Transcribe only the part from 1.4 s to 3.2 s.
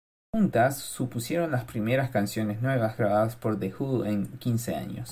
las primeras canciones nuevas